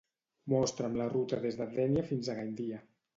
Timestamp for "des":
1.43-1.59